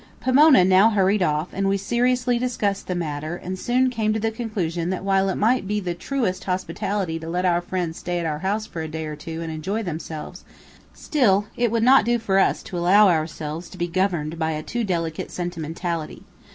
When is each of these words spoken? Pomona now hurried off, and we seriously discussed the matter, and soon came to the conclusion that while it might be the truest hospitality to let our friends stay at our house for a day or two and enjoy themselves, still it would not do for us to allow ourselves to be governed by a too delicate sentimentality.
Pomona 0.19 0.65
now 0.65 0.89
hurried 0.89 1.21
off, 1.21 1.49
and 1.53 1.67
we 1.69 1.77
seriously 1.77 2.39
discussed 2.39 2.87
the 2.87 2.95
matter, 2.95 3.35
and 3.35 3.59
soon 3.59 3.91
came 3.91 4.13
to 4.13 4.19
the 4.19 4.31
conclusion 4.31 4.89
that 4.89 5.03
while 5.03 5.29
it 5.29 5.35
might 5.35 5.67
be 5.67 5.79
the 5.79 5.93
truest 5.93 6.45
hospitality 6.45 7.19
to 7.19 7.29
let 7.29 7.45
our 7.45 7.61
friends 7.61 7.99
stay 7.99 8.17
at 8.17 8.25
our 8.25 8.39
house 8.39 8.65
for 8.65 8.81
a 8.81 8.87
day 8.87 9.05
or 9.05 9.15
two 9.15 9.43
and 9.43 9.51
enjoy 9.51 9.83
themselves, 9.83 10.43
still 10.91 11.45
it 11.55 11.69
would 11.69 11.83
not 11.83 12.03
do 12.03 12.17
for 12.17 12.39
us 12.39 12.63
to 12.63 12.79
allow 12.79 13.09
ourselves 13.09 13.69
to 13.69 13.77
be 13.77 13.87
governed 13.87 14.39
by 14.39 14.53
a 14.53 14.63
too 14.63 14.83
delicate 14.83 15.29
sentimentality. 15.29 16.23